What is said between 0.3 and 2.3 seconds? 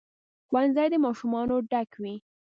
ښوونځي د ماشومانو ډک وي.